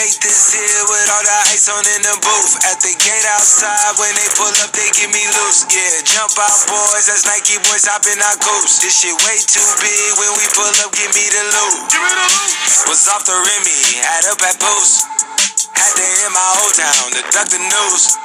[0.00, 2.56] make this here with all the ice on in the booth.
[2.72, 5.68] At the gate outside, when they pull up, they give me loose.
[5.68, 7.04] Yeah, jump out, boys.
[7.04, 8.80] That's Nike boys hopping our coops.
[8.80, 10.08] This shit way too big.
[10.16, 11.92] When we pull up, give me the loot.
[11.92, 12.88] Give me the loot.
[12.88, 15.04] Was off the Remy, had up at Post.
[15.76, 18.16] Had to hit my old town to duck the news.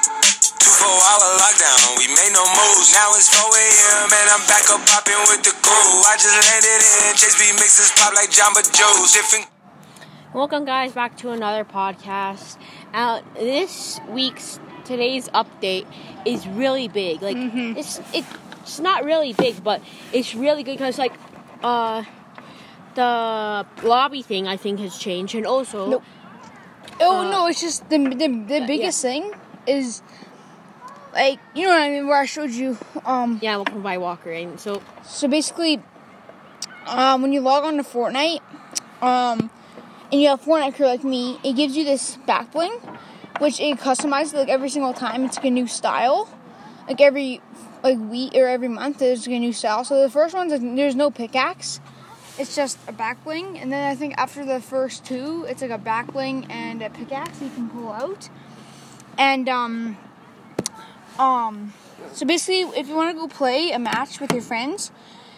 [0.55, 2.96] Two four hour lockdown, we made no moves.
[2.96, 4.07] Now it's 4 a.m.
[4.16, 5.92] and I'm back up popping with the crew.
[6.07, 9.12] I just landed in, Chase B mixes pop like Jamba Joe's.
[9.12, 9.55] Different.
[10.36, 12.57] Welcome, guys, back to another podcast.
[12.93, 15.85] Uh, this week's today's update
[16.26, 17.21] is really big.
[17.21, 19.79] Like it's it's not really big, but
[20.12, 21.13] it's really good because like
[21.63, 22.03] uh
[22.95, 26.03] the lobby thing I think has changed, and also.
[26.99, 29.31] Oh Uh, no, it's just the the, the biggest thing
[29.65, 30.02] is
[31.13, 34.31] like you know what I mean where I showed you um yeah, welcome by Walker,
[34.31, 35.81] and so so basically
[36.88, 38.41] um when you log on to Fortnite
[39.02, 39.49] um
[40.12, 42.80] and you have Fortnite crew like me, it gives you this back bling
[43.40, 46.29] which it customizes like every single time it's like a new style.
[46.88, 47.41] Like every
[47.84, 49.84] like week or every month there's like a new style.
[49.84, 51.79] So the first one's like there's no pickaxe.
[52.38, 55.71] It's just a back bling, and then I think after the first two, it's like
[55.71, 58.29] a back bling and a pickaxe you can pull out.
[59.18, 59.98] And um,
[61.18, 61.74] um,
[62.12, 64.91] so basically, if you want to go play a match with your friends,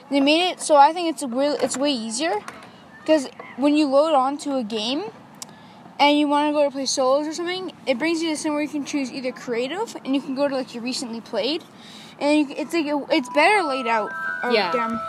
[0.10, 2.40] they made it so I think it's a real, it's way easier
[3.08, 5.02] because when you load onto a game
[5.98, 8.62] and you want to go to play solos or something, it brings you to somewhere
[8.62, 11.64] you can choose either creative and you can go to like your recently played,
[12.20, 14.12] and you, it's like it's better laid out.
[14.44, 14.72] Oh, Yeah.
[14.74, 15.00] damn.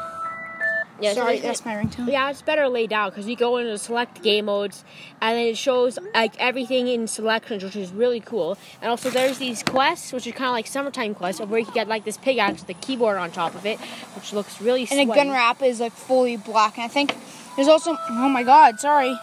[1.00, 2.08] yeah, Sorry, they- that's my ringtone.
[2.10, 4.84] Yeah, it's better laid out because you go into select game modes
[5.20, 8.56] and then it shows like everything in selections, which is really cool.
[8.80, 11.74] And also, there's these quests, which are kind of like summertime quests, where you can
[11.74, 13.78] get like this pickaxe with the keyboard on top of it,
[14.16, 16.76] which looks really and a gun wrap is like fully black.
[16.78, 17.14] And I think
[17.58, 19.18] there's also oh my god, sorry.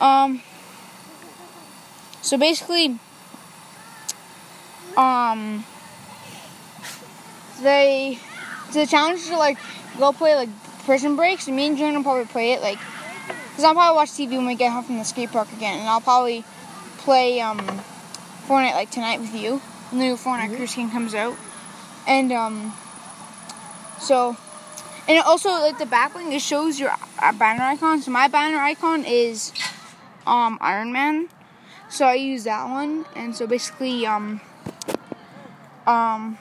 [0.00, 0.40] Um.
[2.22, 2.96] So basically,
[4.96, 5.64] um,
[7.60, 8.20] they
[8.72, 9.58] the challenge is to like
[9.98, 10.48] go play like
[10.84, 11.48] prison breaks.
[11.48, 12.78] And me and Jordan will probably play it like
[13.26, 15.88] because I'll probably watch TV when we get home from the skate park again, and
[15.88, 16.44] I'll probably
[16.98, 17.58] play um
[18.46, 19.60] Fortnite like tonight with you.
[19.90, 21.34] The new Fortnite Cruise King comes out,
[22.06, 22.72] and um.
[23.98, 24.36] So,
[25.08, 28.00] and it also like the backlink, it shows your uh, banner icon.
[28.02, 29.52] So my banner icon is
[30.26, 31.28] um Iron Man.
[31.88, 34.40] So I use that one, and so basically um
[35.86, 36.38] um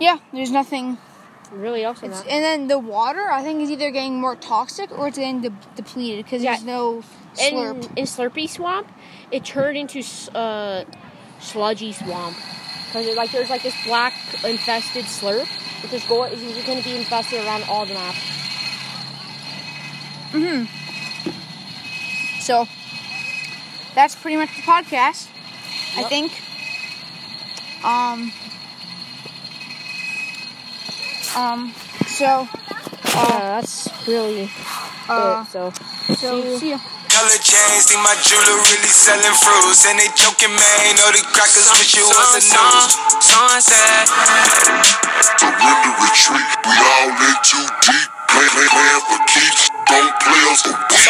[0.00, 0.98] yeah, there's nothing.
[1.52, 1.82] Really.
[1.82, 5.40] It's, and then the water, I think, is either getting more toxic or it's getting
[5.42, 6.52] de- depleted because Yeah.
[6.52, 7.02] there's no
[7.40, 7.96] in, slurp.
[7.96, 8.88] in Slurpy Swamp,
[9.32, 9.98] it turned into
[10.36, 10.84] uh,
[11.40, 12.36] Sludgy Swamp
[12.86, 15.48] because like there's like this black infested slurp,
[15.82, 18.18] which is going is going to be infested around all the maps.
[22.40, 22.66] So
[23.94, 25.28] that's pretty much the podcast.
[25.96, 26.32] I think.
[27.84, 28.32] Um.
[31.36, 31.72] Um.
[32.06, 32.48] So.
[33.14, 34.50] yeah, that's really
[35.08, 35.44] Uh.
[35.46, 35.50] it.
[35.52, 35.72] So,
[36.14, 36.58] So see you.
[36.58, 36.78] see ya.
[37.10, 39.82] Color chains, think my jeweler really selling fruits.
[39.86, 40.94] And they joking, man.
[40.94, 42.94] Know the crackers wish it was a news.
[43.18, 43.99] Sunset.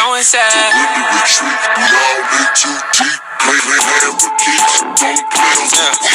[0.09, 0.25] Weak.
[0.25, 0.51] Sunset.
[0.51, 1.61] Surrender retreat.
[1.77, 3.19] We all in too deep.
[3.41, 4.81] Play, play, playing for keeps.
[4.81, 6.01] Don't play us for weak.
[6.01, 6.10] This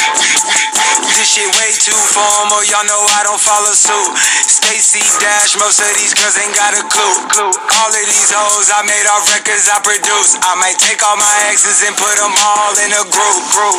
[1.36, 4.08] shit way too formal, y'all know I don't follow suit.
[4.48, 7.52] Stacy Dash, most of these girls ain't got a clue.
[7.76, 10.40] All of these hoes I made off records I produce.
[10.40, 13.40] I might take all my exes and put them all in a group.
[13.52, 13.76] group.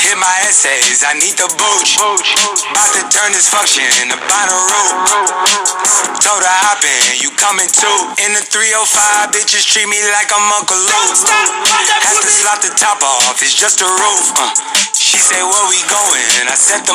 [0.00, 2.00] Hit my essays, I need the booch.
[2.00, 4.88] About to turn this function into Bonnaroo.
[6.24, 7.98] Told her hop in, you coming too.
[8.24, 11.20] In the 305, bitches treat me like I'm Uncle Luke.
[12.00, 14.32] Has to slot the top off, it's just a roof.
[14.40, 14.72] Uh.
[15.02, 16.48] She said, where we going?
[16.48, 16.92] I said the